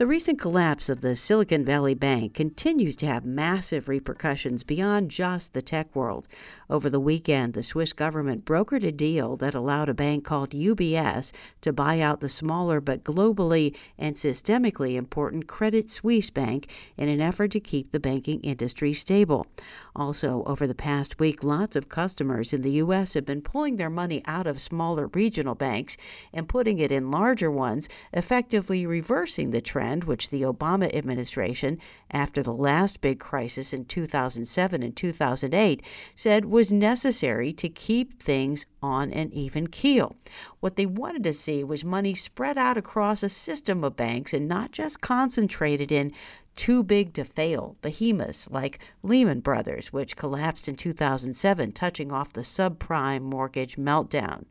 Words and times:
The 0.00 0.06
recent 0.06 0.40
collapse 0.40 0.88
of 0.88 1.02
the 1.02 1.14
Silicon 1.14 1.62
Valley 1.62 1.92
Bank 1.92 2.32
continues 2.32 2.96
to 2.96 3.06
have 3.06 3.26
massive 3.26 3.86
repercussions 3.86 4.64
beyond 4.64 5.10
just 5.10 5.52
the 5.52 5.60
tech 5.60 5.94
world. 5.94 6.26
Over 6.70 6.88
the 6.88 6.98
weekend, 6.98 7.52
the 7.52 7.62
Swiss 7.62 7.92
government 7.92 8.46
brokered 8.46 8.82
a 8.82 8.92
deal 8.92 9.36
that 9.36 9.54
allowed 9.54 9.90
a 9.90 9.94
bank 9.94 10.24
called 10.24 10.52
UBS 10.52 11.32
to 11.60 11.74
buy 11.74 12.00
out 12.00 12.20
the 12.20 12.30
smaller 12.30 12.80
but 12.80 13.04
globally 13.04 13.76
and 13.98 14.16
systemically 14.16 14.94
important 14.94 15.46
Credit 15.46 15.90
Suisse 15.90 16.30
Bank 16.30 16.66
in 16.96 17.10
an 17.10 17.20
effort 17.20 17.50
to 17.50 17.60
keep 17.60 17.90
the 17.90 18.00
banking 18.00 18.40
industry 18.40 18.94
stable. 18.94 19.48
Also, 19.94 20.44
over 20.46 20.66
the 20.66 20.74
past 20.74 21.20
week, 21.20 21.44
lots 21.44 21.76
of 21.76 21.90
customers 21.90 22.54
in 22.54 22.62
the 22.62 22.72
U.S. 22.72 23.12
have 23.12 23.26
been 23.26 23.42
pulling 23.42 23.76
their 23.76 23.90
money 23.90 24.22
out 24.24 24.46
of 24.46 24.62
smaller 24.62 25.08
regional 25.08 25.54
banks 25.54 25.98
and 26.32 26.48
putting 26.48 26.78
it 26.78 26.90
in 26.90 27.10
larger 27.10 27.50
ones, 27.50 27.86
effectively 28.14 28.86
reversing 28.86 29.50
the 29.50 29.60
trend 29.60 29.89
trend 29.90 30.04
which 30.04 30.30
the 30.30 30.42
Obama 30.42 30.94
administration, 30.94 31.76
after 32.12 32.44
the 32.44 32.52
last 32.52 33.00
big 33.00 33.18
crisis 33.18 33.72
in 33.72 33.84
2007 33.84 34.84
and 34.84 34.96
2008, 34.96 35.82
said 36.14 36.44
was 36.44 36.70
necessary 36.70 37.52
to 37.52 37.68
keep 37.68 38.22
things 38.22 38.66
on 38.80 39.10
an 39.10 39.32
even 39.32 39.66
keel. 39.66 40.14
What 40.60 40.76
they 40.76 40.86
wanted 40.86 41.24
to 41.24 41.34
see 41.34 41.64
was 41.64 41.84
money 41.84 42.14
spread 42.14 42.56
out 42.56 42.78
across 42.78 43.24
a 43.24 43.28
system 43.28 43.82
of 43.82 43.96
banks 43.96 44.32
and 44.32 44.46
not 44.46 44.70
just 44.70 45.00
concentrated 45.00 45.90
in 45.90 46.12
too 46.54 46.84
big 46.84 47.12
to 47.14 47.24
fail 47.24 47.76
behemoths 47.82 48.48
like 48.48 48.78
Lehman 49.02 49.40
Brothers, 49.40 49.92
which 49.92 50.14
collapsed 50.14 50.68
in 50.68 50.76
2007, 50.76 51.72
touching 51.72 52.12
off 52.12 52.32
the 52.32 52.42
subprime 52.42 53.22
mortgage 53.22 53.76
meltdown. 53.76 54.44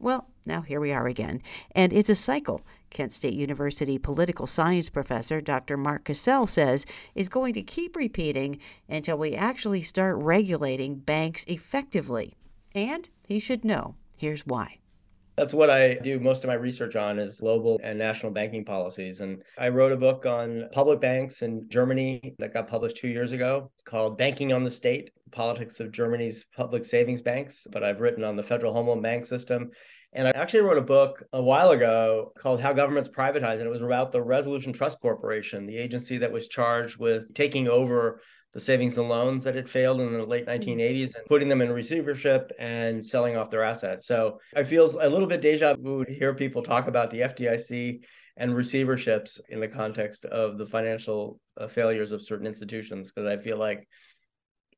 Well, 0.00 0.28
now 0.46 0.62
here 0.62 0.80
we 0.80 0.92
are 0.92 1.06
again, 1.06 1.42
and 1.72 1.92
it's 1.92 2.08
a 2.08 2.14
cycle. 2.14 2.62
Kent 2.90 3.12
State 3.12 3.34
University 3.34 3.98
political 3.98 4.46
science 4.46 4.88
professor 4.88 5.40
Dr. 5.40 5.76
Mark 5.76 6.04
Cassell 6.04 6.46
says 6.46 6.86
is 7.14 7.28
going 7.28 7.54
to 7.54 7.62
keep 7.62 7.96
repeating 7.96 8.58
until 8.88 9.18
we 9.18 9.32
actually 9.32 9.82
start 9.82 10.16
regulating 10.16 10.96
banks 10.96 11.44
effectively. 11.44 12.34
And 12.74 13.08
he 13.26 13.40
should 13.40 13.64
know. 13.64 13.96
Here's 14.16 14.46
why. 14.46 14.78
That's 15.36 15.52
what 15.52 15.68
I 15.68 15.94
do 15.94 16.20
most 16.20 16.44
of 16.44 16.48
my 16.48 16.54
research 16.54 16.94
on 16.94 17.18
is 17.18 17.40
global 17.40 17.80
and 17.82 17.98
national 17.98 18.30
banking 18.30 18.64
policies. 18.64 19.20
And 19.20 19.42
I 19.58 19.68
wrote 19.68 19.90
a 19.90 19.96
book 19.96 20.26
on 20.26 20.68
public 20.70 21.00
banks 21.00 21.42
in 21.42 21.68
Germany 21.68 22.36
that 22.38 22.54
got 22.54 22.68
published 22.68 22.98
two 22.98 23.08
years 23.08 23.32
ago. 23.32 23.68
It's 23.74 23.82
called 23.82 24.16
Banking 24.16 24.52
on 24.52 24.62
the 24.62 24.70
State, 24.70 25.10
Politics 25.32 25.80
of 25.80 25.90
Germany's 25.90 26.44
Public 26.56 26.84
Savings 26.84 27.20
Banks. 27.20 27.66
But 27.72 27.82
I've 27.82 28.00
written 28.00 28.22
on 28.22 28.36
the 28.36 28.44
Federal 28.44 28.72
Home 28.74 28.86
Loan 28.86 29.02
Bank 29.02 29.26
System 29.26 29.72
and 30.14 30.28
I 30.28 30.30
actually 30.30 30.60
wrote 30.60 30.78
a 30.78 30.82
book 30.82 31.22
a 31.32 31.42
while 31.42 31.70
ago 31.70 32.32
called 32.38 32.60
How 32.60 32.72
Governments 32.72 33.08
Privatize, 33.08 33.58
and 33.58 33.66
it 33.66 33.70
was 33.70 33.82
about 33.82 34.12
the 34.12 34.22
Resolution 34.22 34.72
Trust 34.72 35.00
Corporation, 35.00 35.66
the 35.66 35.76
agency 35.76 36.18
that 36.18 36.32
was 36.32 36.48
charged 36.48 36.98
with 36.98 37.34
taking 37.34 37.68
over 37.68 38.20
the 38.52 38.60
savings 38.60 38.96
and 38.96 39.08
loans 39.08 39.42
that 39.42 39.56
had 39.56 39.68
failed 39.68 40.00
in 40.00 40.12
the 40.12 40.24
late 40.24 40.46
1980s 40.46 40.78
mm-hmm. 40.78 41.16
and 41.16 41.26
putting 41.26 41.48
them 41.48 41.60
in 41.60 41.72
receivership 41.72 42.52
and 42.58 43.04
selling 43.04 43.36
off 43.36 43.50
their 43.50 43.64
assets. 43.64 44.06
So 44.06 44.38
I 44.54 44.62
feel 44.62 44.84
a 45.00 45.10
little 45.10 45.26
bit 45.26 45.40
deja 45.40 45.74
vu 45.74 46.04
to 46.04 46.14
hear 46.14 46.32
people 46.34 46.62
talk 46.62 46.86
about 46.86 47.10
the 47.10 47.20
FDIC 47.22 48.04
and 48.36 48.52
receiverships 48.52 49.40
in 49.48 49.58
the 49.58 49.68
context 49.68 50.24
of 50.24 50.58
the 50.58 50.66
financial 50.66 51.40
uh, 51.56 51.66
failures 51.66 52.12
of 52.12 52.22
certain 52.22 52.46
institutions, 52.46 53.10
because 53.10 53.28
I 53.28 53.42
feel 53.42 53.58
like 53.58 53.88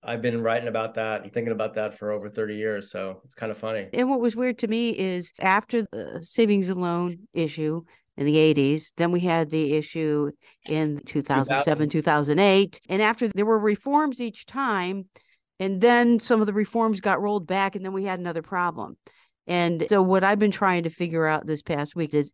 I've 0.06 0.22
been 0.22 0.42
writing 0.42 0.68
about 0.68 0.94
that 0.94 1.24
and 1.24 1.32
thinking 1.32 1.52
about 1.52 1.74
that 1.74 1.98
for 1.98 2.12
over 2.12 2.28
30 2.28 2.54
years. 2.54 2.90
So 2.90 3.20
it's 3.24 3.34
kind 3.34 3.50
of 3.50 3.58
funny. 3.58 3.88
And 3.92 4.08
what 4.08 4.20
was 4.20 4.36
weird 4.36 4.58
to 4.58 4.68
me 4.68 4.90
is 4.90 5.32
after 5.40 5.82
the 5.82 6.20
savings 6.22 6.68
and 6.68 6.80
loan 6.80 7.18
issue 7.34 7.82
in 8.16 8.24
the 8.24 8.36
80s, 8.36 8.92
then 8.96 9.10
we 9.10 9.20
had 9.20 9.50
the 9.50 9.74
issue 9.74 10.30
in 10.68 11.00
2007, 11.04 11.88
2008. 11.88 12.80
And 12.88 13.02
after 13.02 13.28
there 13.28 13.44
were 13.44 13.58
reforms 13.58 14.20
each 14.20 14.46
time, 14.46 15.06
and 15.58 15.80
then 15.80 16.18
some 16.18 16.40
of 16.40 16.46
the 16.46 16.52
reforms 16.52 17.00
got 17.00 17.20
rolled 17.20 17.46
back, 17.46 17.74
and 17.74 17.84
then 17.84 17.92
we 17.92 18.04
had 18.04 18.20
another 18.20 18.42
problem. 18.42 18.96
And 19.46 19.86
so, 19.88 20.02
what 20.02 20.24
I've 20.24 20.38
been 20.38 20.50
trying 20.50 20.84
to 20.84 20.90
figure 20.90 21.26
out 21.26 21.46
this 21.46 21.62
past 21.62 21.94
week 21.94 22.14
is 22.14 22.32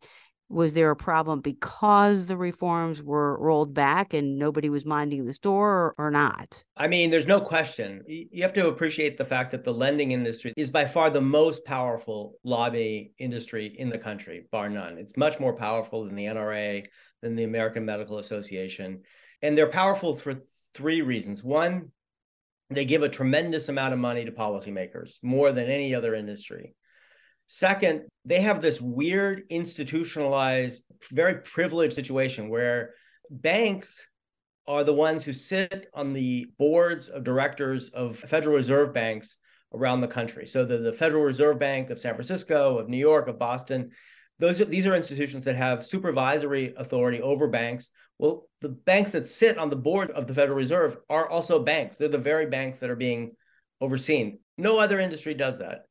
was 0.53 0.73
there 0.73 0.91
a 0.91 0.95
problem 0.95 1.41
because 1.41 2.27
the 2.27 2.37
reforms 2.37 3.01
were 3.01 3.37
rolled 3.39 3.73
back 3.73 4.13
and 4.13 4.37
nobody 4.37 4.69
was 4.69 4.85
minding 4.85 5.25
the 5.25 5.33
store 5.33 5.71
or, 5.71 5.95
or, 5.97 6.11
not? 6.11 6.63
I 6.77 6.87
mean, 6.87 7.09
there's 7.09 7.27
no 7.27 7.41
question. 7.41 8.03
You 8.07 8.43
have 8.43 8.53
to 8.53 8.67
appreciate 8.67 9.17
the 9.17 9.25
fact 9.25 9.51
that 9.51 9.63
the 9.63 9.73
lending 9.73 10.11
industry 10.11 10.53
is 10.55 10.69
by 10.69 10.85
far 10.85 11.09
the 11.09 11.21
most 11.21 11.65
powerful 11.65 12.35
lobby 12.43 13.13
industry 13.17 13.75
in 13.77 13.89
the 13.89 13.97
country, 13.97 14.45
bar 14.51 14.69
none. 14.69 14.97
It's 14.97 15.17
much 15.17 15.39
more 15.39 15.55
powerful 15.55 16.05
than 16.05 16.15
the 16.15 16.25
NRA, 16.25 16.85
than 17.21 17.35
the 17.35 17.45
American 17.45 17.85
Medical 17.85 18.19
Association. 18.19 19.01
And 19.41 19.57
they're 19.57 19.67
powerful 19.67 20.15
for 20.15 20.35
three 20.73 21.01
reasons. 21.01 21.43
One, 21.43 21.91
they 22.69 22.85
give 22.85 23.03
a 23.03 23.09
tremendous 23.09 23.69
amount 23.69 23.93
of 23.93 23.99
money 23.99 24.25
to 24.25 24.31
policymakers, 24.31 25.17
more 25.23 25.51
than 25.51 25.69
any 25.69 25.95
other 25.95 26.15
industry. 26.15 26.75
Second, 27.47 28.03
they 28.25 28.41
have 28.41 28.61
this 28.61 28.81
weird 28.81 29.43
institutionalized, 29.49 30.83
very 31.11 31.41
privileged 31.41 31.93
situation 31.93 32.49
where 32.49 32.91
banks 33.29 34.07
are 34.67 34.83
the 34.83 34.93
ones 34.93 35.23
who 35.23 35.33
sit 35.33 35.87
on 35.93 36.13
the 36.13 36.47
boards 36.57 37.09
of 37.09 37.23
directors 37.23 37.89
of 37.89 38.17
Federal 38.17 38.55
Reserve 38.55 38.93
banks 38.93 39.37
around 39.73 40.01
the 40.01 40.07
country. 40.07 40.45
So 40.45 40.65
the, 40.65 40.77
the 40.77 40.93
Federal 40.93 41.23
Reserve 41.23 41.59
Bank 41.59 41.89
of 41.89 41.99
San 41.99 42.13
Francisco, 42.13 42.77
of 42.77 42.87
New 42.87 42.97
York, 42.97 43.27
of 43.27 43.39
Boston, 43.39 43.91
those 44.39 44.61
are, 44.61 44.65
these 44.65 44.87
are 44.87 44.95
institutions 44.95 45.43
that 45.43 45.55
have 45.55 45.85
supervisory 45.85 46.73
authority 46.77 47.21
over 47.21 47.47
banks. 47.47 47.89
Well, 48.19 48.47
the 48.61 48.69
banks 48.69 49.11
that 49.11 49.27
sit 49.27 49.57
on 49.57 49.69
the 49.69 49.75
board 49.75 50.11
of 50.11 50.27
the 50.27 50.33
Federal 50.33 50.57
Reserve 50.57 50.97
are 51.09 51.27
also 51.27 51.63
banks. 51.63 51.97
They're 51.97 52.07
the 52.07 52.17
very 52.17 52.45
banks 52.45 52.79
that 52.79 52.89
are 52.89 52.95
being 52.95 53.31
overseen. 53.81 54.39
No 54.57 54.79
other 54.79 54.99
industry 54.99 55.33
does 55.33 55.59
that. 55.59 55.85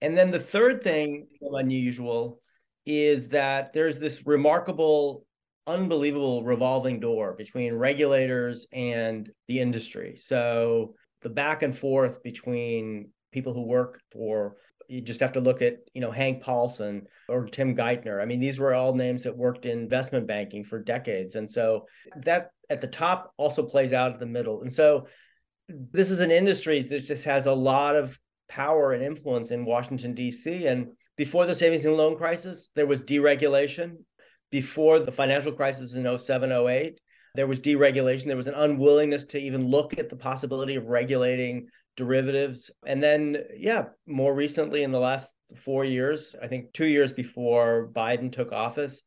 And 0.00 0.16
then 0.16 0.30
the 0.30 0.38
third 0.38 0.82
thing 0.82 1.26
unusual 1.40 2.40
is 2.86 3.28
that 3.28 3.72
there's 3.72 3.98
this 3.98 4.26
remarkable, 4.26 5.24
unbelievable 5.66 6.44
revolving 6.44 7.00
door 7.00 7.34
between 7.34 7.74
regulators 7.74 8.66
and 8.72 9.30
the 9.48 9.60
industry. 9.60 10.16
So 10.16 10.94
the 11.22 11.30
back 11.30 11.62
and 11.62 11.76
forth 11.76 12.22
between 12.22 13.10
people 13.32 13.52
who 13.52 13.62
work 13.62 14.00
for 14.12 14.56
you 14.88 15.02
just 15.02 15.20
have 15.20 15.34
to 15.34 15.40
look 15.40 15.60
at 15.60 15.76
you 15.92 16.00
know 16.00 16.10
Hank 16.10 16.42
Paulson 16.42 17.06
or 17.28 17.46
Tim 17.46 17.76
Geithner. 17.76 18.22
I 18.22 18.24
mean, 18.24 18.40
these 18.40 18.58
were 18.58 18.74
all 18.74 18.94
names 18.94 19.22
that 19.24 19.36
worked 19.36 19.66
in 19.66 19.78
investment 19.78 20.26
banking 20.26 20.64
for 20.64 20.82
decades, 20.82 21.34
and 21.34 21.48
so 21.48 21.86
that 22.24 22.50
at 22.70 22.80
the 22.80 22.86
top 22.86 23.32
also 23.36 23.62
plays 23.62 23.92
out 23.92 24.14
at 24.14 24.20
the 24.20 24.26
middle. 24.26 24.62
And 24.62 24.72
so 24.72 25.06
this 25.68 26.10
is 26.10 26.20
an 26.20 26.30
industry 26.30 26.82
that 26.82 27.04
just 27.04 27.26
has 27.26 27.44
a 27.44 27.52
lot 27.52 27.96
of 27.96 28.18
power 28.48 28.92
and 28.92 29.02
influence 29.02 29.50
in 29.50 29.64
Washington, 29.64 30.14
D.C. 30.14 30.66
And 30.66 30.88
before 31.16 31.46
the 31.46 31.54
savings 31.54 31.84
and 31.84 31.96
loan 31.96 32.16
crisis, 32.16 32.68
there 32.74 32.86
was 32.86 33.02
deregulation. 33.02 33.98
Before 34.50 34.98
the 34.98 35.12
financial 35.12 35.52
crisis 35.52 35.92
in 35.92 36.18
07, 36.18 36.50
08, 36.50 37.00
there 37.34 37.46
was 37.46 37.60
deregulation. 37.60 38.26
There 38.26 38.36
was 38.36 38.46
an 38.46 38.54
unwillingness 38.54 39.24
to 39.26 39.38
even 39.38 39.68
look 39.68 39.98
at 39.98 40.08
the 40.08 40.16
possibility 40.16 40.76
of 40.76 40.86
regulating 40.86 41.68
derivatives. 41.96 42.70
And 42.86 43.02
then, 43.02 43.44
yeah, 43.56 43.86
more 44.06 44.34
recently 44.34 44.84
in 44.84 44.92
the 44.92 45.00
last 45.00 45.28
four 45.56 45.84
years, 45.84 46.34
I 46.40 46.46
think 46.46 46.72
two 46.72 46.86
years 46.86 47.12
before 47.12 47.90
Biden 47.92 48.32
took 48.32 48.52
office, 48.52 49.02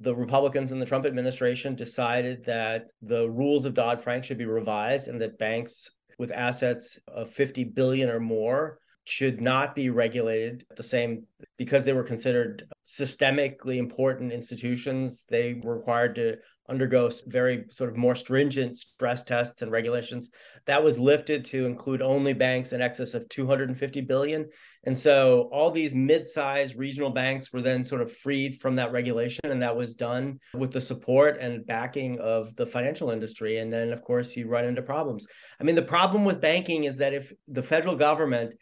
the 0.00 0.14
Republicans 0.14 0.70
in 0.70 0.78
the 0.78 0.86
Trump 0.86 1.06
administration 1.06 1.74
decided 1.74 2.44
that 2.44 2.86
the 3.02 3.28
rules 3.28 3.64
of 3.64 3.74
Dodd 3.74 4.02
Frank 4.02 4.24
should 4.24 4.38
be 4.38 4.44
revised 4.44 5.08
and 5.08 5.20
that 5.20 5.38
banks 5.38 5.90
with 6.18 6.30
assets 6.30 6.98
of 7.08 7.30
50 7.30 7.64
billion 7.64 8.08
or 8.08 8.20
more 8.20 8.78
should 9.04 9.40
not 9.40 9.74
be 9.74 9.90
regulated 9.90 10.64
the 10.76 10.82
same 10.82 11.24
because 11.58 11.84
they 11.84 11.92
were 11.92 12.02
considered 12.02 12.64
systemically 12.84 13.76
important 13.76 14.32
institutions. 14.32 15.24
They 15.28 15.60
were 15.62 15.76
required 15.76 16.14
to 16.16 16.36
undergo 16.68 17.10
very 17.26 17.64
sort 17.70 17.90
of 17.90 17.96
more 17.96 18.14
stringent 18.14 18.78
stress 18.78 19.22
tests 19.22 19.60
and 19.60 19.70
regulations. 19.70 20.30
That 20.64 20.82
was 20.82 20.98
lifted 20.98 21.44
to 21.46 21.66
include 21.66 22.00
only 22.00 22.32
banks 22.32 22.72
in 22.72 22.80
excess 22.80 23.12
of 23.12 23.28
250 23.28 24.00
billion. 24.02 24.48
And 24.84 24.96
so 24.96 25.50
all 25.52 25.70
these 25.70 25.94
mid-sized 25.94 26.76
regional 26.76 27.10
banks 27.10 27.52
were 27.52 27.60
then 27.60 27.84
sort 27.84 28.00
of 28.00 28.10
freed 28.10 28.60
from 28.60 28.76
that 28.76 28.92
regulation. 28.92 29.40
And 29.44 29.62
that 29.62 29.76
was 29.76 29.94
done 29.94 30.40
with 30.54 30.72
the 30.72 30.80
support 30.80 31.38
and 31.38 31.66
backing 31.66 32.18
of 32.20 32.56
the 32.56 32.66
financial 32.66 33.10
industry. 33.10 33.58
And 33.58 33.70
then, 33.70 33.92
of 33.92 34.02
course, 34.02 34.34
you 34.34 34.48
run 34.48 34.64
into 34.64 34.82
problems. 34.82 35.26
I 35.60 35.64
mean, 35.64 35.74
the 35.74 35.82
problem 35.82 36.24
with 36.24 36.40
banking 36.40 36.84
is 36.84 36.96
that 36.96 37.12
if 37.12 37.32
the 37.48 37.62
federal 37.62 37.96
government 37.96 38.54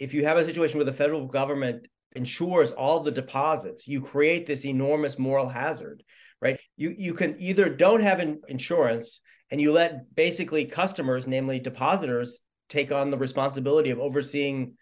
if 0.00 0.14
you 0.14 0.24
have 0.24 0.38
a 0.38 0.44
situation 0.44 0.78
where 0.78 0.86
the 0.86 0.92
federal 0.92 1.26
government 1.26 1.86
insures 2.16 2.72
all 2.72 3.00
the 3.00 3.12
deposits, 3.12 3.86
you 3.86 4.00
create 4.00 4.46
this 4.46 4.64
enormous 4.64 5.18
moral 5.18 5.48
hazard, 5.48 6.02
right? 6.40 6.58
You 6.76 6.94
you 6.96 7.14
can 7.14 7.36
either 7.38 7.68
don't 7.68 8.00
have 8.00 8.18
an 8.18 8.40
insurance 8.48 9.20
and 9.50 9.60
you 9.60 9.72
let 9.72 10.14
basically 10.14 10.64
customers, 10.64 11.26
namely 11.26 11.60
depositors, 11.60 12.40
take 12.68 12.90
on 12.90 13.10
the 13.10 13.18
responsibility 13.18 13.90
of 13.90 13.98
overseeing 13.98 14.74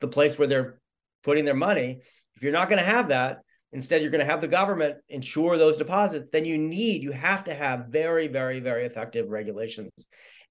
the 0.00 0.08
place 0.08 0.38
where 0.38 0.48
they're 0.48 0.80
putting 1.24 1.44
their 1.44 1.54
money. 1.54 2.00
If 2.34 2.42
you're 2.42 2.52
not 2.52 2.68
going 2.68 2.82
to 2.82 2.90
have 2.90 3.08
that, 3.08 3.38
instead 3.72 4.02
you're 4.02 4.10
going 4.10 4.24
to 4.24 4.30
have 4.30 4.40
the 4.40 4.48
government 4.48 4.96
insure 5.08 5.56
those 5.56 5.76
deposits, 5.76 6.28
then 6.32 6.44
you 6.44 6.58
need, 6.58 7.02
you 7.02 7.12
have 7.12 7.44
to 7.44 7.54
have 7.54 7.86
very, 7.88 8.28
very, 8.28 8.60
very 8.60 8.84
effective 8.84 9.28
regulations. 9.28 9.90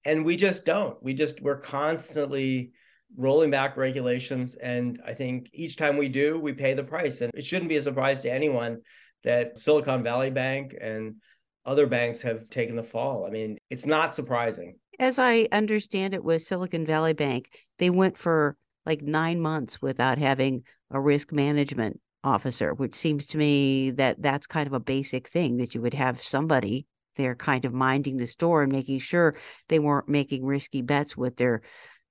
And 0.04 0.24
we 0.24 0.36
just 0.36 0.64
don't. 0.64 1.00
We 1.02 1.14
just, 1.14 1.40
we're 1.40 1.60
constantly 1.60 2.72
rolling 3.16 3.50
back 3.50 3.76
regulations. 3.76 4.54
And 4.56 5.00
I 5.06 5.14
think 5.14 5.50
each 5.52 5.76
time 5.76 5.96
we 5.96 6.08
do, 6.08 6.38
we 6.38 6.52
pay 6.52 6.74
the 6.74 6.84
price. 6.84 7.20
And 7.20 7.30
it 7.34 7.44
shouldn't 7.44 7.68
be 7.68 7.76
a 7.76 7.82
surprise 7.82 8.22
to 8.22 8.32
anyone 8.32 8.78
that 9.24 9.58
Silicon 9.58 10.02
Valley 10.02 10.30
Bank 10.30 10.74
and 10.80 11.16
other 11.64 11.86
banks 11.86 12.22
have 12.22 12.48
taken 12.48 12.76
the 12.76 12.82
fall. 12.82 13.26
I 13.26 13.30
mean, 13.30 13.58
it's 13.70 13.86
not 13.86 14.14
surprising. 14.14 14.76
As 14.98 15.18
I 15.18 15.48
understand 15.52 16.14
it 16.14 16.24
with 16.24 16.42
Silicon 16.42 16.86
Valley 16.86 17.12
Bank, 17.12 17.50
they 17.78 17.90
went 17.90 18.16
for 18.16 18.56
like 18.86 19.02
nine 19.02 19.40
months 19.40 19.82
without 19.82 20.16
having 20.16 20.62
a 20.90 21.00
risk 21.00 21.32
management 21.32 22.00
officer, 22.22 22.72
which 22.72 22.94
seems 22.94 23.26
to 23.26 23.38
me 23.38 23.90
that 23.92 24.22
that's 24.22 24.46
kind 24.46 24.66
of 24.66 24.72
a 24.72 24.80
basic 24.80 25.28
thing 25.28 25.56
that 25.58 25.74
you 25.74 25.82
would 25.82 25.94
have 25.94 26.22
somebody 26.22 26.86
there 27.16 27.34
kind 27.34 27.64
of 27.64 27.72
minding 27.72 28.18
the 28.18 28.26
store 28.26 28.62
and 28.62 28.72
making 28.72 28.98
sure 28.98 29.36
they 29.68 29.78
weren't 29.78 30.08
making 30.08 30.44
risky 30.44 30.82
bets 30.82 31.16
with 31.16 31.36
their 31.36 31.62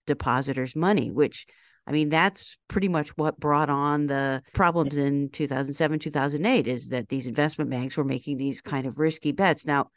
depositors' 0.06 0.76
money, 0.76 1.12
which 1.12 1.46
I 1.88 1.92
mean, 1.92 2.10
that's 2.10 2.58
pretty 2.68 2.88
much 2.88 3.10
what 3.16 3.40
brought 3.40 3.70
on 3.70 4.08
the 4.08 4.42
problems 4.54 4.98
in 4.98 5.30
2007, 5.30 6.00
2008 6.00 6.68
is 6.68 6.90
that 6.90 7.10
these 7.10 7.28
investment 7.28 7.70
banks 7.70 7.96
were 7.96 8.04
making 8.04 8.38
these 8.38 8.60
kind 8.60 8.88
of 8.88 8.98
risky 8.98 9.32
bets. 9.32 9.68
Now, 9.68 9.92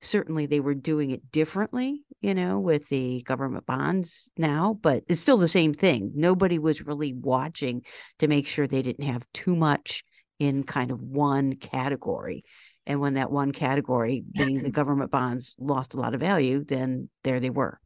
certainly 0.00 0.46
they 0.46 0.60
were 0.60 0.74
doing 0.74 1.10
it 1.10 1.30
differently, 1.30 2.02
you 2.20 2.34
know, 2.34 2.58
with 2.58 2.88
the 2.88 3.22
government 3.22 3.66
bonds 3.66 4.30
now, 4.36 4.78
but 4.80 5.04
it's 5.06 5.20
still 5.20 5.36
the 5.36 5.48
same 5.48 5.72
thing. 5.72 6.12
Nobody 6.14 6.58
was 6.58 6.84
really 6.84 7.12
watching 7.14 7.82
to 8.18 8.28
make 8.28 8.46
sure 8.46 8.66
they 8.66 8.82
didn't 8.82 9.06
have 9.06 9.26
too 9.32 9.54
much 9.54 10.02
in 10.40 10.64
kind 10.64 10.90
of 10.90 11.02
one 11.02 11.54
category. 11.54 12.44
And 12.86 13.00
when 13.00 13.14
that 13.14 13.30
one 13.30 13.52
category, 13.52 14.24
being 14.32 14.62
the 14.62 14.70
government 14.80 15.10
bonds, 15.10 15.54
lost 15.58 15.94
a 15.94 16.00
lot 16.00 16.14
of 16.14 16.20
value, 16.20 16.64
then 16.64 17.08
there 17.22 17.38
they 17.38 17.50
were. 17.50 17.78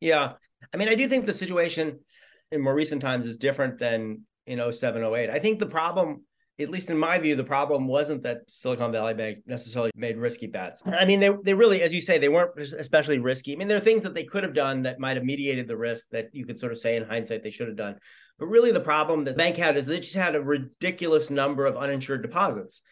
Yeah. 0.00 0.32
I 0.72 0.76
mean, 0.76 0.88
I 0.88 0.94
do 0.94 1.08
think 1.08 1.26
the 1.26 1.34
situation 1.34 2.00
in 2.50 2.62
more 2.62 2.74
recent 2.74 3.02
times 3.02 3.26
is 3.26 3.36
different 3.36 3.78
than 3.78 4.22
in 4.46 4.72
07, 4.72 5.02
08. 5.02 5.30
I 5.30 5.38
think 5.38 5.58
the 5.58 5.66
problem, 5.66 6.24
at 6.58 6.68
least 6.68 6.90
in 6.90 6.98
my 6.98 7.18
view, 7.18 7.36
the 7.36 7.44
problem 7.44 7.86
wasn't 7.86 8.22
that 8.24 8.48
Silicon 8.48 8.92
Valley 8.92 9.14
Bank 9.14 9.38
necessarily 9.46 9.90
made 9.94 10.16
risky 10.16 10.46
bets. 10.46 10.82
I 10.84 11.04
mean, 11.04 11.20
they, 11.20 11.30
they 11.44 11.54
really, 11.54 11.82
as 11.82 11.92
you 11.92 12.00
say, 12.00 12.18
they 12.18 12.28
weren't 12.28 12.58
especially 12.58 13.18
risky. 13.18 13.52
I 13.52 13.56
mean, 13.56 13.68
there 13.68 13.76
are 13.76 13.80
things 13.80 14.02
that 14.02 14.14
they 14.14 14.24
could 14.24 14.42
have 14.42 14.54
done 14.54 14.82
that 14.82 14.98
might 14.98 15.16
have 15.16 15.24
mediated 15.24 15.68
the 15.68 15.76
risk 15.76 16.06
that 16.10 16.30
you 16.32 16.44
could 16.44 16.58
sort 16.58 16.72
of 16.72 16.78
say 16.78 16.96
in 16.96 17.04
hindsight 17.04 17.42
they 17.42 17.50
should 17.50 17.68
have 17.68 17.76
done. 17.76 17.96
But 18.38 18.46
really, 18.46 18.72
the 18.72 18.80
problem 18.80 19.24
that 19.24 19.32
the 19.32 19.38
bank 19.38 19.56
had 19.56 19.76
is 19.76 19.86
they 19.86 20.00
just 20.00 20.14
had 20.14 20.34
a 20.34 20.42
ridiculous 20.42 21.30
number 21.30 21.66
of 21.66 21.76
uninsured 21.76 22.22
deposits. 22.22 22.82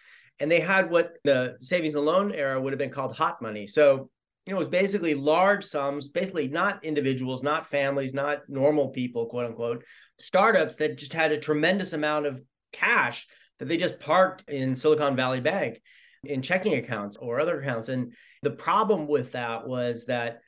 And 0.40 0.50
they 0.50 0.61
had 0.61 0.90
what 0.90 1.14
the 1.25 1.56
savings 1.62 1.96
and 1.96 2.04
loan 2.04 2.32
era 2.32 2.61
would 2.61 2.72
have 2.72 2.78
been 2.78 2.90
called 2.90 3.16
hot 3.16 3.43
money. 3.43 3.66
So 3.66 4.08
you 4.49 4.55
know, 4.55 4.61
it 4.61 4.65
was 4.65 4.69
basically 4.69 5.15
large 5.15 5.62
sums, 5.62 6.09
basically 6.09 6.49
not 6.49 6.83
individuals, 6.83 7.43
not 7.43 7.67
families, 7.67 8.15
not 8.15 8.49
normal 8.49 8.89
people, 8.89 9.27
quote 9.27 9.45
unquote, 9.45 9.85
startups 10.19 10.77
that 10.77 10.97
just 10.97 11.12
had 11.12 11.33
a 11.33 11.39
tremendous 11.39 11.93
amount 11.93 12.25
of 12.25 12.41
cash 12.73 13.27
that 13.59 13.69
they 13.69 13.77
just 13.77 14.00
parked 14.00 14.49
in 14.49 14.75
Silicon 14.75 15.17
Valley 15.17 15.43
Bank 15.43 15.83
in 16.25 16.41
checking 16.41 16.77
accounts 16.77 17.19
or 17.19 17.39
other 17.39 17.61
accounts. 17.61 17.91
And 17.91 18.15
the 18.43 18.50
problem 18.50 19.06
with 19.06 19.33
that 19.33 19.69
was 19.69 20.06
that 20.06 20.39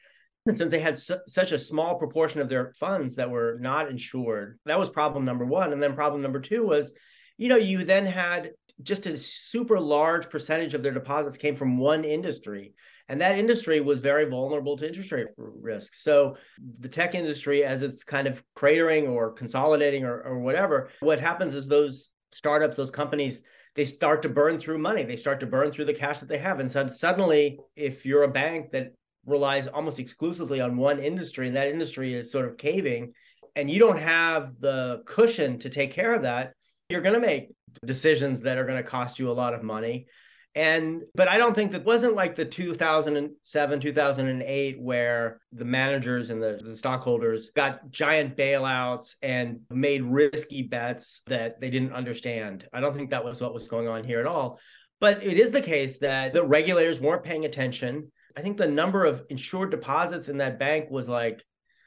since 0.50 0.70
they 0.70 0.81
had 0.81 0.97
su- 0.97 1.20
such 1.26 1.52
a 1.52 1.58
small 1.58 1.99
proportion 1.99 2.41
of 2.41 2.49
their 2.49 2.73
funds 2.81 3.17
that 3.17 3.29
were 3.29 3.58
not 3.61 3.91
insured, 3.91 4.58
that 4.64 4.79
was 4.79 4.88
problem 4.88 5.26
number 5.26 5.44
one. 5.44 5.75
And 5.75 5.82
then 5.82 5.94
problem 5.94 6.23
number 6.23 6.41
two 6.41 6.67
was, 6.67 6.94
you 7.37 7.50
know, 7.50 7.56
you 7.56 7.85
then 7.85 8.06
had 8.06 8.52
just 8.82 9.05
a 9.05 9.19
super 9.19 9.79
large 9.79 10.31
percentage 10.31 10.73
of 10.73 10.82
their 10.82 10.94
deposits 10.94 11.37
came 11.37 11.55
from 11.55 11.76
one 11.76 12.05
industry 12.05 12.73
and 13.10 13.20
that 13.20 13.36
industry 13.36 13.80
was 13.80 13.98
very 13.98 14.24
vulnerable 14.30 14.76
to 14.76 14.86
interest 14.86 15.10
rate 15.10 15.26
risk. 15.36 15.94
So 15.94 16.36
the 16.78 16.88
tech 16.88 17.16
industry, 17.16 17.64
as 17.64 17.82
it's 17.82 18.04
kind 18.04 18.28
of 18.28 18.40
cratering 18.56 19.10
or 19.10 19.32
consolidating 19.32 20.04
or, 20.04 20.22
or 20.22 20.38
whatever, 20.38 20.90
what 21.00 21.20
happens 21.20 21.56
is 21.56 21.66
those 21.66 22.10
startups, 22.30 22.76
those 22.76 22.92
companies, 22.92 23.42
they 23.74 23.84
start 23.84 24.22
to 24.22 24.28
burn 24.28 24.60
through 24.60 24.78
money. 24.78 25.02
They 25.02 25.16
start 25.16 25.40
to 25.40 25.46
burn 25.46 25.72
through 25.72 25.86
the 25.86 25.92
cash 25.92 26.20
that 26.20 26.28
they 26.28 26.38
have. 26.38 26.60
And 26.60 26.70
so 26.70 26.86
suddenly, 26.86 27.58
if 27.74 28.06
you're 28.06 28.22
a 28.22 28.28
bank 28.28 28.70
that 28.70 28.92
relies 29.26 29.66
almost 29.66 29.98
exclusively 29.98 30.60
on 30.60 30.76
one 30.76 31.00
industry 31.00 31.48
and 31.48 31.56
that 31.56 31.66
industry 31.66 32.14
is 32.14 32.30
sort 32.30 32.46
of 32.46 32.58
caving, 32.58 33.12
and 33.56 33.68
you 33.68 33.80
don't 33.80 33.98
have 33.98 34.52
the 34.60 35.02
cushion 35.04 35.58
to 35.58 35.68
take 35.68 35.90
care 35.90 36.14
of 36.14 36.22
that, 36.22 36.52
you're 36.88 37.00
going 37.00 37.20
to 37.20 37.26
make 37.26 37.50
decisions 37.84 38.42
that 38.42 38.56
are 38.56 38.64
going 38.64 38.80
to 38.80 38.88
cost 38.88 39.18
you 39.18 39.32
a 39.32 39.32
lot 39.32 39.52
of 39.52 39.64
money 39.64 40.06
and 40.55 41.02
but 41.14 41.29
I 41.29 41.38
don't 41.38 41.55
think 41.55 41.73
that 41.73 41.85
wasn't 41.85 42.17
like 42.17 42.35
the 42.35 42.44
2007, 42.44 43.81
2008, 43.81 44.81
where 44.81 45.41
the 45.52 45.64
managers 45.64 46.31
and 46.31 46.43
the, 46.43 46.61
the 46.62 46.75
stockholders 46.75 47.50
got 47.50 47.88
giant 47.91 48.37
bailouts 48.37 49.14
and 49.23 49.61
made 49.70 50.02
risky 50.02 50.62
bets 50.62 51.23
that 51.26 51.61
they 51.61 51.70
didn't 51.70 51.93
understand. 51.93 52.67
I 52.73 52.81
don't 52.81 52.97
think 52.97 53.11
that 53.11 53.25
was 53.25 53.41
what 53.41 53.55
was 53.55 53.69
going 53.69 53.87
on 53.87 54.02
here 54.02 54.19
at 54.19 54.26
all. 54.26 54.58
But 55.00 55.23
it 55.23 55.38
is 55.38 55.52
the 55.52 55.62
case 55.62 55.99
that 55.99 56.32
the 56.32 56.44
regulators 56.44 57.00
weren't 57.00 57.25
paying 57.25 57.44
attention. 57.44 58.11
I 58.37 58.43
think 58.43 58.56
the 58.56 58.69
number 58.69 59.05
of 59.05 59.25
insured 59.31 59.70
deposits 59.70 60.29
in 60.29 60.38
that 60.38 60.58
bank 60.58 60.91
was 60.91 61.08
like 61.08 61.44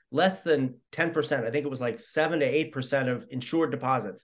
less 0.09 0.41
than 0.41 0.75
10%. 0.93 1.45
I 1.45 1.51
think 1.51 1.65
it 1.65 1.69
was 1.69 1.81
like 1.81 1.99
7 1.99 2.39
to 2.39 2.71
8% 2.71 3.09
of 3.09 3.25
insured 3.29 3.71
deposits. 3.71 4.23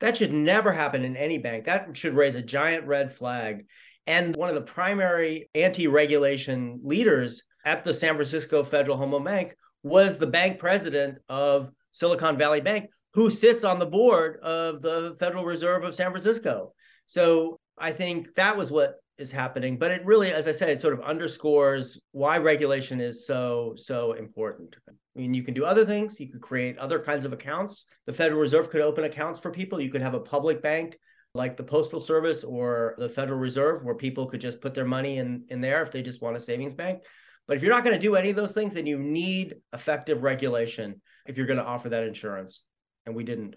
That 0.00 0.16
should 0.16 0.32
never 0.32 0.72
happen 0.72 1.04
in 1.04 1.16
any 1.16 1.38
bank. 1.38 1.64
That 1.64 1.96
should 1.96 2.14
raise 2.14 2.34
a 2.34 2.42
giant 2.42 2.86
red 2.86 3.12
flag. 3.12 3.66
And 4.06 4.36
one 4.36 4.48
of 4.48 4.54
the 4.54 4.62
primary 4.62 5.50
anti 5.54 5.86
regulation 5.88 6.80
leaders 6.84 7.42
at 7.64 7.82
the 7.82 7.94
San 7.94 8.14
Francisco 8.14 8.62
Federal 8.62 8.96
Home 8.96 9.12
Loan 9.12 9.24
Bank 9.24 9.56
was 9.82 10.18
the 10.18 10.26
bank 10.26 10.58
president 10.58 11.18
of 11.28 11.70
Silicon 11.90 12.36
Valley 12.36 12.60
Bank, 12.60 12.90
who 13.14 13.30
sits 13.30 13.64
on 13.64 13.78
the 13.78 13.86
board 13.86 14.38
of 14.42 14.82
the 14.82 15.16
Federal 15.18 15.44
Reserve 15.44 15.82
of 15.82 15.94
San 15.94 16.10
Francisco. 16.10 16.72
So 17.06 17.58
I 17.78 17.92
think 17.92 18.34
that 18.34 18.56
was 18.56 18.70
what 18.70 18.96
is 19.18 19.32
happening. 19.32 19.78
But 19.78 19.90
it 19.90 20.04
really, 20.04 20.32
as 20.32 20.46
I 20.46 20.52
said, 20.52 20.68
it 20.68 20.80
sort 20.80 20.94
of 20.94 21.00
underscores 21.00 21.98
why 22.12 22.38
regulation 22.38 23.00
is 23.00 23.26
so, 23.26 23.74
so 23.76 24.12
important. 24.12 24.76
I 25.16 25.20
mean, 25.20 25.32
you 25.32 25.42
can 25.42 25.54
do 25.54 25.64
other 25.64 25.86
things. 25.86 26.20
You 26.20 26.28
could 26.28 26.42
create 26.42 26.76
other 26.78 26.98
kinds 26.98 27.24
of 27.24 27.32
accounts. 27.32 27.86
The 28.06 28.12
Federal 28.12 28.40
Reserve 28.40 28.68
could 28.68 28.82
open 28.82 29.04
accounts 29.04 29.40
for 29.40 29.50
people. 29.50 29.80
You 29.80 29.90
could 29.90 30.02
have 30.02 30.14
a 30.14 30.20
public 30.20 30.62
bank 30.62 30.98
like 31.32 31.56
the 31.56 31.62
Postal 31.62 32.00
Service 32.00 32.44
or 32.44 32.94
the 32.98 33.08
Federal 33.08 33.38
Reserve 33.38 33.82
where 33.82 33.94
people 33.94 34.26
could 34.26 34.40
just 34.40 34.60
put 34.60 34.74
their 34.74 34.84
money 34.84 35.18
in, 35.18 35.44
in 35.48 35.60
there 35.60 35.82
if 35.82 35.90
they 35.90 36.02
just 36.02 36.20
want 36.20 36.36
a 36.36 36.40
savings 36.40 36.74
bank. 36.74 37.02
But 37.48 37.56
if 37.56 37.62
you're 37.62 37.74
not 37.74 37.84
going 37.84 37.96
to 37.96 38.00
do 38.00 38.16
any 38.16 38.30
of 38.30 38.36
those 38.36 38.52
things, 38.52 38.74
then 38.74 38.86
you 38.86 38.98
need 38.98 39.56
effective 39.72 40.22
regulation 40.22 41.00
if 41.26 41.36
you're 41.36 41.46
going 41.46 41.58
to 41.58 41.64
offer 41.64 41.88
that 41.90 42.04
insurance. 42.04 42.62
And 43.06 43.14
we 43.14 43.24
didn't. 43.24 43.56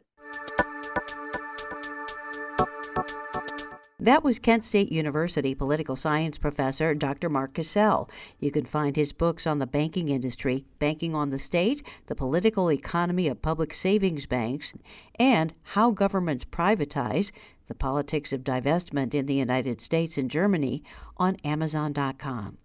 That 4.01 4.23
was 4.23 4.39
Kent 4.39 4.63
State 4.63 4.93
University 4.93 5.53
political 5.53 5.97
science 5.97 6.37
professor 6.37 6.95
Dr. 6.95 7.27
Mark 7.27 7.53
Cassell. 7.53 8.09
You 8.39 8.49
can 8.49 8.63
find 8.63 8.95
his 8.95 9.11
books 9.11 9.45
on 9.45 9.59
the 9.59 9.67
banking 9.67 10.07
industry, 10.07 10.65
Banking 10.79 11.13
on 11.13 11.31
the 11.31 11.39
State, 11.39 11.85
The 12.05 12.15
Political 12.15 12.71
Economy 12.71 13.27
of 13.27 13.41
Public 13.41 13.73
Savings 13.73 14.25
Banks, 14.25 14.73
and 15.19 15.53
How 15.63 15.91
Governments 15.91 16.45
Privatize, 16.45 17.33
The 17.67 17.75
Politics 17.75 18.31
of 18.31 18.45
Divestment 18.45 19.13
in 19.13 19.25
the 19.25 19.35
United 19.35 19.81
States 19.81 20.17
and 20.17 20.31
Germany 20.31 20.81
on 21.17 21.35
Amazon.com. 21.43 22.57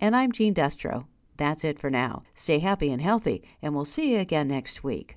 And 0.00 0.14
I'm 0.14 0.30
Jeanne 0.30 0.54
Destro. 0.54 1.06
That's 1.36 1.64
it 1.64 1.80
for 1.80 1.90
now. 1.90 2.22
Stay 2.32 2.60
happy 2.60 2.92
and 2.92 3.02
healthy, 3.02 3.42
and 3.60 3.74
we'll 3.74 3.84
see 3.84 4.12
you 4.12 4.20
again 4.20 4.46
next 4.46 4.84
week. 4.84 5.16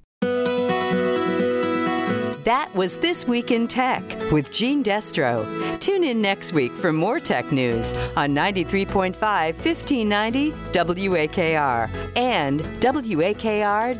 That 2.43 2.73
was 2.73 2.97
This 2.97 3.27
Week 3.27 3.51
in 3.51 3.67
Tech 3.67 4.03
with 4.31 4.49
Jeanne 4.49 4.81
Destro. 4.83 5.45
Tune 5.79 6.05
in 6.05 6.21
next 6.21 6.53
week 6.53 6.73
for 6.73 6.93
more 6.93 7.19
tech 7.19 7.51
news 7.51 7.93
on 8.15 8.33
93.5 8.33 9.15
1590 9.15 10.51
WAKR 10.71 11.89
and 12.15 12.61
WAKR.net. 12.81 13.99